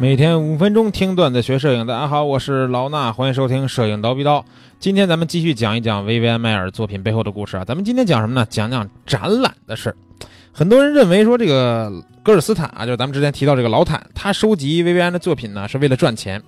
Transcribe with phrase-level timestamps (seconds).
[0.00, 4.42] 每天五分钟听段子学摄影，大家好，我是老衲，欢迎收听摄影刀逼刀。
[4.78, 7.66] 今天咱们继续讲一讲薇薇安·迈尔作品背后的故事啊。
[7.66, 8.46] 咱们今天讲什么呢？
[8.48, 9.96] 讲讲展览的事儿。
[10.52, 16.42] 很多人认为说这个戈尔斯坦啊，就是咱们之前提到这个老坦，他收集薇薇安的作品呢是为了赚钱。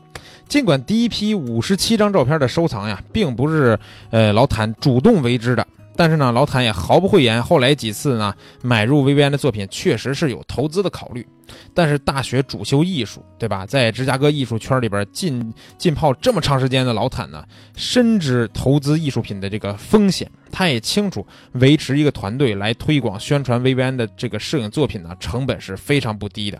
[0.49, 3.79] 尽管第一批五十七张照片的收藏呀，并不是
[4.09, 5.67] 呃老坦主动为之的。
[5.95, 11.27] 但是呢，老坦也毫不讳言，后来几次呢买入薇薇安的作品，确实是有投资的考虑。
[11.75, 13.67] 但是大学主修艺术，对吧？
[13.67, 17.45] 在芝加哥艺术圈里边浸浸泡这么长时间的老坦呢，
[17.77, 20.31] 深知投资艺术品的这个风险。
[20.51, 26.59] 他也清楚，维持一个团队来推广宣传薇薇安的这个摄影作品呢，成本是非常不低的。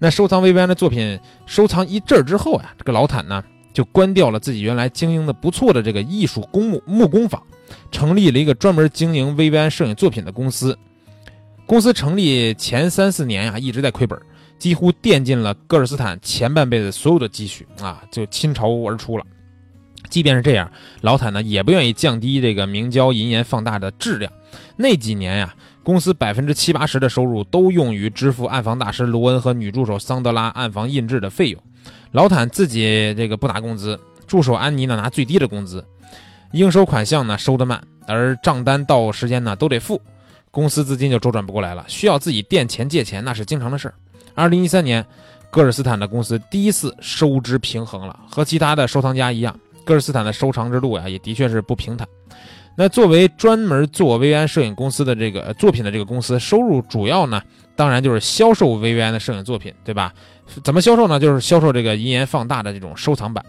[0.00, 7.40] 那收藏薇薇安的作品，收藏一阵儿之后呀，这个老坦呢就关掉了自己原来经营的不错的这个艺术公墓木工坊。
[7.90, 10.76] 成立了一个专门经营薇薇安摄影作品的公司。
[11.66, 14.16] 公司成立前三四年呀，一直在亏本，
[14.58, 19.24] 几乎垫尽了戈尔斯坦前半辈子所有的积蓄啊，就倾巢而出了。
[20.08, 24.32] 即便是这样，老坦呢也不愿意降低这个明胶银盐放大的质量。
[24.76, 31.60] 那几年呀，公司百分之七八十的收入都用于支付暗房大师罗恩和女助手桑德拉暗房印制的费用。
[32.12, 35.84] 老坦自己这个不拿工资，助手安妮呢拿最低的工资。
[36.52, 40.00] 应收款项呢收得慢，而账单到时间呢都得付，
[40.50, 43.94] 公司资金就周转不过来了，需要自己垫钱借钱那是经常的事儿。
[44.34, 45.04] 二零一三年，
[45.50, 52.06] 戈尔斯坦的公司第一次收支平衡了，和其他的收藏家一样，戈尔斯坦的收藏之路呀也的确是不平坦。
[52.78, 57.42] 那作为专门做薇薇安摄影公司的这个作品的这个公司，收入主要呢
[57.74, 60.12] 当然就是销售薇薇安的摄影作品，对吧？
[60.62, 61.18] 怎么销售呢？
[61.18, 63.42] 就是销售这个银盐放大的这种收藏版。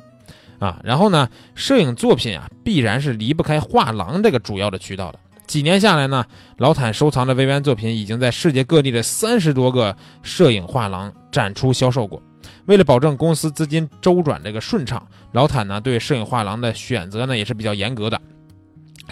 [0.60, 5.20] 啊，然后呢，摄影作品啊，必然是离不开画廊这个主要的渠道的。
[5.46, 6.26] 几年下来呢，
[6.58, 12.22] 老坦收藏的微安作品已经在世界各地的三十多个摄影画廊展出销售过。
[12.66, 18.20] 为了保证公司资金周转这个顺畅，老坦呢对摄影画廊的选择呢也是比较严格的。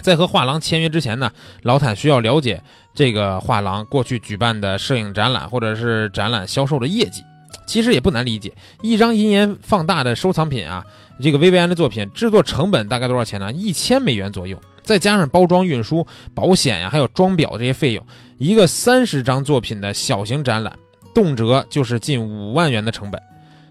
[0.02, 1.30] 在和画廊签约之前呢，
[1.62, 2.62] 老坦需要了解
[2.94, 7.22] 这个画廊过去举办的摄影展览或者是展览销售的业绩。
[7.66, 10.84] 其实也不难理解，一张银盐放大的收藏品啊，
[11.20, 13.52] 这个薇薇安的作品制作成本大概多少钱呢？
[13.52, 18.06] 一千美元左右，再加上包装、运输、保险呀，还有装裱这些费用，
[18.38, 20.72] 一个三十张作品的小型展览，
[21.12, 23.20] 动辄就是近五万元的成本，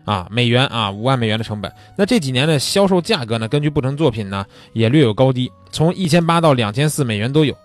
[0.03, 1.71] 啊，美元啊，五万美元的成本。
[1.97, 7.55] 那这几年的销售价格呢，根据不同作品呢，也略有高低，从一千八到两千四美元都有。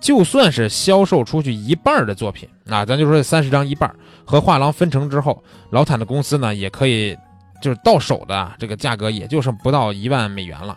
[0.00, 3.94] 就算是销售出去一半的作品啊，咱就说三十张一半，
[4.24, 7.16] 和画廊分成之后，老坦的公司呢也可以，
[7.60, 10.76] 就是到手的这个价格也就是不到一万美元了，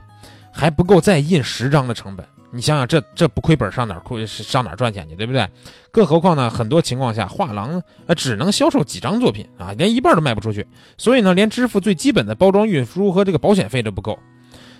[0.52, 2.26] 还不够再印十张的成本。
[2.52, 5.48] 你想想，这这不亏本上哪亏上哪赚钱去，对不对？
[5.92, 14.20] 更何况呢，很多情况下画廊呃只能销售几张作品啊，连一半都卖不出去，所以呢，连支付最基本的包装、运输和这个保险费都不够。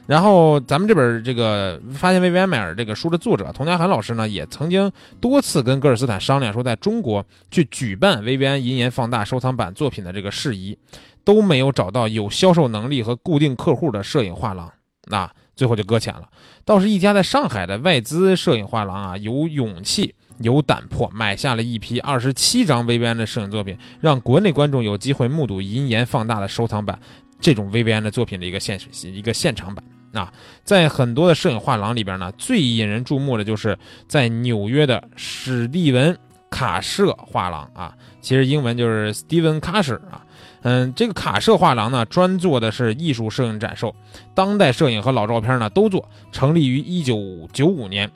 [0.06, 4.92] 然后咱们这本这个发现薇薇安迈尔这个书的作者佟家涵老师呢，也曾经
[5.22, 10.78] 多次跟戈尔斯坦商量说，在中国去举办薇薇安银盐放大收藏版作品的这个事宜，
[11.24, 14.70] 都没有找到有销售能力和固定客户的摄影画廊，
[15.06, 16.28] 那最后就搁浅了。
[16.66, 27.00] 倒是一家在上海的外资摄影画廊啊，有勇气、有胆魄，买下了一批二十七张薇薇安的摄影作品，让国内观众有机会目睹银盐放大的收藏版。
[27.44, 29.84] 这种薇薇安的作品的一个现实一个现场版
[30.14, 30.32] 啊，
[30.64, 33.78] 在很多的摄影画廊里边呢，最引人注目的就是
[34.08, 36.18] 在纽约的史蒂文
[36.50, 40.26] 卡舍画廊啊，其实英文就是 Steven Kasher 啊，
[40.62, 43.94] 嗯，这个卡舍画廊呢，专做的是艺术摄影展售，
[44.34, 47.20] 当代摄影和老照片呢都做，成立于一九
[47.52, 48.10] 九五年。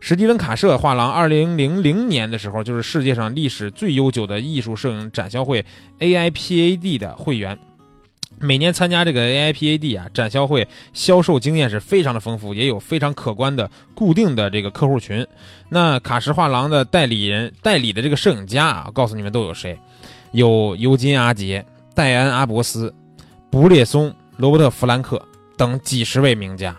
[0.00, 5.64] 史蒂文卡舍画廊二零零零年的时候，就是世界上历史最悠久的艺术摄影展销会
[6.00, 7.58] AIPAD 的会员。
[8.38, 15.26] 每年参加这个 AIPAD 啊展销会，销售经验是非常的丰富，也有非常可观的固定的这个客户群。
[15.68, 19.78] 那卡什画廊的代理人代理的这个摄影家啊，告诉你们都有谁？
[20.32, 21.64] 有尤金·阿杰、
[21.94, 22.92] 戴安·阿伯斯、
[23.50, 25.20] 布列松、罗伯特·弗兰克
[25.56, 26.76] 等几十位名家。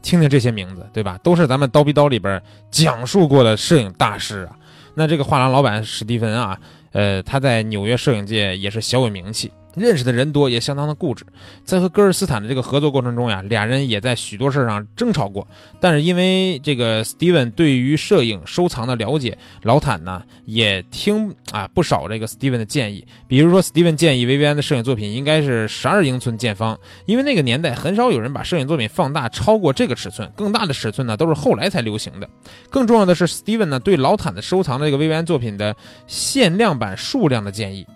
[0.00, 1.18] 听听这些名字，对吧？
[1.24, 2.40] 都是咱们刀逼刀里边
[2.70, 4.54] 讲述过的摄影大师啊。
[4.94, 6.60] 那这个画廊老板史蒂芬啊，
[6.92, 9.50] 呃，他在纽约摄影界也是小有名气。
[9.76, 11.24] 认识的人多，也相当的固执。
[11.64, 15.46] 在和戈尔斯坦的这个合作过程中呀，俩人也在许多事儿上争吵过。
[15.80, 23.06] 但是因为这个 Steven 对于摄影收藏的了解，老坦呢也听啊不少这个 Steven 的建议。
[23.26, 32.28] 比如说，Steven 建议薇薇安的摄影作品应该是十二英寸见方，因为那个年代很少有人把摄影作品放大超过这个尺寸，更大的尺寸呢都是后来才流行的。
[32.70, 35.74] 更重要的是，Steven 呢对老坦的收藏的这个薇薇安作品的
[36.06, 37.86] 限量版数量的建议。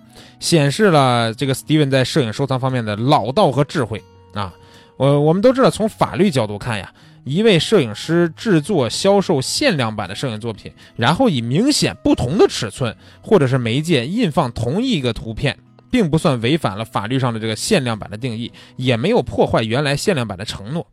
[0.41, 4.03] 显示了这个 Steven 在摄影收藏方面的老道和智慧
[4.35, 4.53] 啊。
[4.97, 6.93] 我我们都知道，从法律角度看呀，
[7.23, 15.57] 一位摄影师制作、销售限量版的摄影作品，然后以明显不同的尺寸或者是媒介印放同一个图片，
[15.89, 20.85] 并不算违反了法律上的这个限量版的定义，也没有破坏原来限量版的承诺。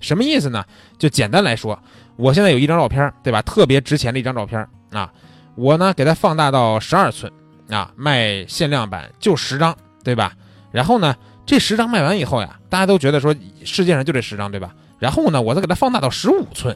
[0.00, 0.64] 什么意思呢？
[0.98, 1.78] 就简单来说，
[2.16, 3.40] 我现在有一张照片，对吧？
[3.42, 5.12] 特别值钱的一张照片啊，
[5.54, 7.32] 我呢给它放大到十二寸
[7.68, 10.32] 啊，卖限量版就十张，对吧？
[10.70, 11.14] 然后呢？
[11.44, 14.72] 这十张卖完以后呀，大家都觉得说世界上就这十张，对吧？
[15.00, 16.74] 然后呢，我再给它放大到十五寸，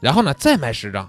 [0.00, 1.06] 然后呢再卖十张，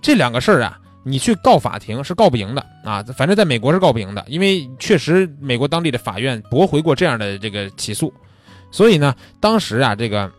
[0.00, 3.04] 这两个事儿啊，你去告法庭是告不赢的啊。
[3.14, 8.10] 反正在美国是告不赢的，因为确实美国当地的法院驳回过这样的这个起诉，
[8.70, 10.32] 所以呢，当时啊这个。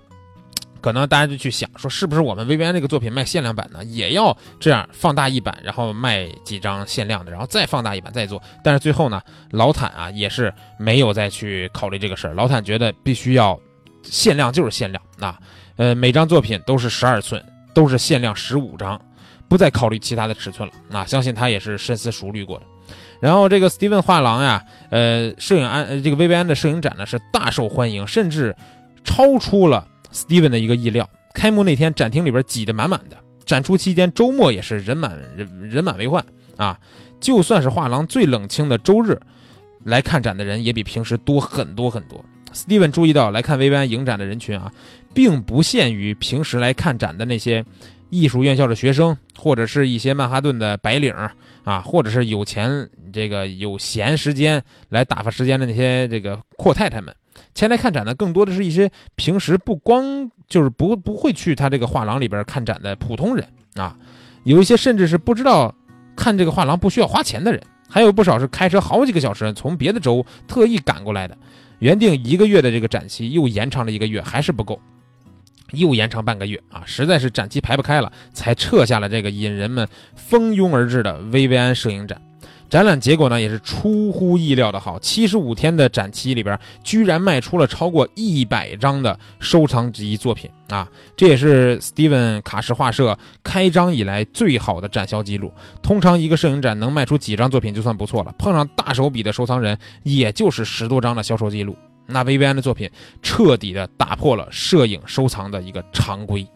[0.82, 8.42] 可能大家就去想说，是不是我们 VVN 这个作品卖限量版呢，也要这样放大一版，然后卖几张限量的，然后再放大一版再做。
[8.64, 9.22] 但是最后呢，
[9.52, 12.34] 老坦啊也是没有再去考虑这个事儿。
[12.34, 13.60] 老坦觉得必须要
[14.04, 15.38] 限量就是限量啊，
[15.76, 17.44] 呃，每张作品都是十二寸，
[17.74, 19.00] 都是限量十五张，
[19.48, 21.00] 不再考虑其他的尺寸了。
[21.00, 22.66] 啊，相信他也是深思熟虑过的。
[23.20, 28.56] 然后这个 Steven 画廊呀，呃，摄影安这个 VVN 的摄影展呢是大受欢迎，甚至
[29.04, 29.88] 超出了。
[30.18, 33.16] Steven 的一个意料，开幕那天展厅里边挤得满满的，
[33.46, 36.26] 展出期间周末也是人满人人满为患
[36.56, 36.80] 啊！
[37.20, 39.20] 就算是画廊最冷清的周日，
[39.84, 42.26] 来看展的人也比平时多很多很多。
[42.52, 44.72] Steven 注意到来看薇薇安影展的人群啊，
[45.14, 47.64] 并不限于平时来看展的那些
[48.10, 51.14] 艺术院校的学生，或者是一些曼哈顿的白领
[51.64, 57.14] 啊，或者是有钱这个有闲时间来打发时间的那些这个阔太太们。
[57.54, 63.96] 前来看展的更多的是一些平时不光就是不不会去他这个画廊里边看展的普通人啊，
[64.44, 65.74] 有一些甚至是不知道
[66.16, 71.38] 看这个画廊不需要花钱的人，还有不少是开车好几个小时从别的州特意赶过来的。
[71.80, 74.82] 原定一个月的这个展期又延长了一个月，还是不够，
[75.72, 82.22] 又延长半个月啊，实在是展期排不开了，才撤下了这个引人们蜂拥而至的薇薇安摄影展。
[82.70, 85.00] 展览结果呢，也是出乎意料的好。
[85.00, 90.86] 七十五天的展期里边，居然卖出了超过一百张的收藏级作品啊！
[91.16, 95.50] 这也是 Steven 卡什画社开张以来最好的展销记录。
[95.82, 101.74] 通常一个摄影展能卖出几张作品就算不错了，碰上大手笔的收藏人，也就是十多张的销售记录。
[102.08, 102.90] 那薇薇安的作品
[103.22, 106.48] 彻底的打破了摄影收藏的一个常规。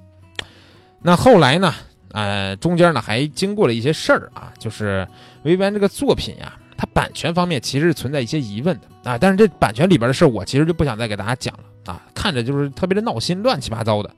[1.01, 1.73] 那后来呢？
[2.13, 5.07] 呃，中间呢还经过了一些事儿啊，就是。
[5.43, 9.17] 维维安这个作品呀，它版权方面其实是存在一些疑问的啊。
[9.17, 11.99] 但是这版权里边的事儿，我其实就不想再给大家讲了啊。
[12.13, 14.09] 看着就是特别的闹心，乱七八糟的。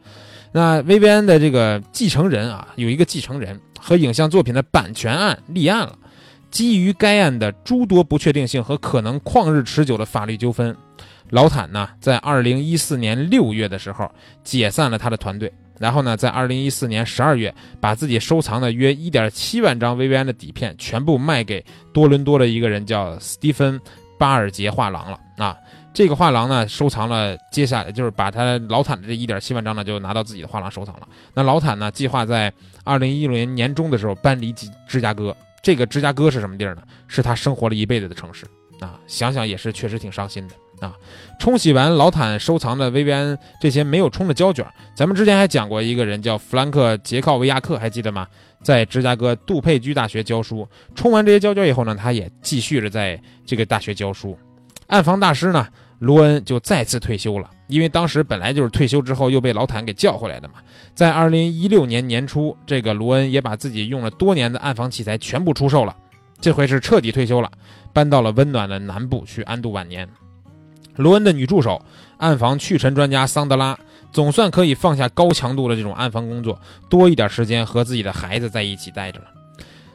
[0.52, 5.98] 那维维安的这个继承人啊，有一个继承人和影像作品的版权案立案了。
[6.54, 10.78] 基于该案的诸多不确定性和可能旷日持久的法律纠纷，
[11.32, 14.10] 老坦呢在二零一四年六月的时候
[14.44, 15.52] 解散了他的团队。
[15.80, 23.78] 然后呢，在二零一四年十二月，把自己收藏的约一点七万张 VVN 的底片全部卖给多伦多的一个人，叫斯蒂芬·
[24.20, 25.58] 巴尔杰画廊了啊。
[25.92, 31.08] 这个画廊呢，收藏了接下来就是把他老坦的这一点七万张呢，就拿到自己的画廊收藏了。
[31.34, 32.54] 那老坦呢，计划在
[32.84, 34.54] 二零一六年年中的时候搬离
[34.88, 35.36] 芝加哥。
[35.64, 36.84] 这个芝加哥是什么地儿呢？
[37.08, 38.46] 是他生活了一辈子的城市
[38.80, 39.00] 啊。
[39.08, 40.54] 想想也是，确实挺伤心的。
[40.86, 40.94] 啊，
[41.40, 48.28] 冲洗完老坦收藏的 VVN 这些没有冲的胶卷，咱们之前还讲过一个人叫弗兰克·杰考维亚克，还记得吗？
[48.62, 50.68] 在芝加哥杜佩居大学教书。
[50.94, 54.38] 冲完这些胶卷以后呢，他也继续着在这个大学教书。
[54.88, 55.66] 暗房大师呢，
[56.00, 60.56] 罗恩就再次退休了，因为当时本来就是退休之后又被老坦给叫回来的嘛。
[60.94, 65.96] 在二零一六年年初，这个罗恩也把自己用了多年的暗房器材全部出售了，
[66.40, 67.52] 这回是彻底退休了，
[67.92, 70.08] 搬到了温暖的南部去安度晚年。
[70.96, 71.84] 罗恩的女助手、
[72.18, 73.76] 暗房去尘专家桑德拉，
[74.12, 79.26] 总算可以放下高强度的这种暗房工作，多一点时间和自己的孩子在一起待着了。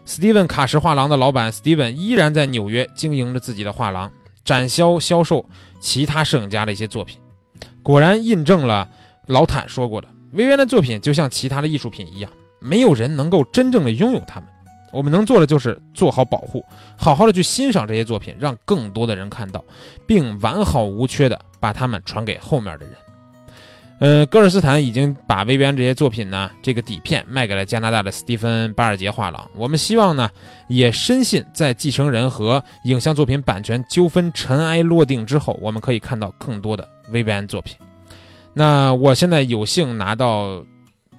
[0.05, 4.11] 斯蒂文卡什画廊的老板斯蒂文依然在纽约经营着自己的画廊，
[4.45, 5.45] 展销销售
[5.79, 7.17] 其他摄影家的一些作品。
[7.89, 8.87] 果然印证了
[9.29, 12.31] 老坦说过的：薇薇安的作品就像其他的艺术品一样，
[12.61, 14.49] 没有人能够真正的拥有它们。
[14.93, 16.63] 我们能做的就是做好保护，
[16.99, 19.65] 好好的去欣赏这些作品，让更多的人看到，
[20.07, 22.95] 并完好无缺的把它们传给后面的人。
[23.99, 29.51] 呃，戈尔斯坦已经把薇薇安这些作品呢，这个底片卖给了加拿大的斯蒂芬·巴尔杰画廊。
[29.57, 30.31] 我们希望呢，
[30.69, 37.77] 也深信在继承人和影像作品版权纠纷尘埃落定之后，我们可以看到更多的薇薇安作品。
[38.55, 40.65] 那我现在有幸拿到。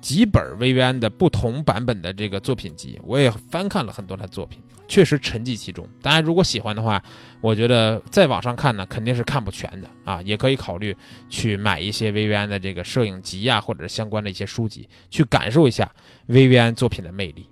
[0.02, 5.88] 几本薇薇安的不同版本的这个作品集，我也翻看了很多他作品，确实沉寂其中。
[6.02, 7.02] 大家如果喜欢的话，
[7.42, 10.96] 我觉得在网上看呢肯定是看不全的啊，也可以考虑
[11.30, 15.92] 去买一些薇薇安的这个摄影集呀，或者是相关的一些书籍，去感受一下
[16.28, 17.50] 薇薇安作品的魅力，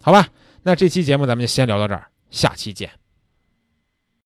[0.00, 0.26] 好吧？
[0.62, 2.99] 那这期节目咱们就先聊到这儿，下期见。